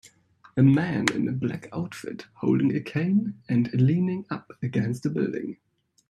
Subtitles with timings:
[0.57, 5.57] A man in a black outfit holding a cane and leaning up against a building.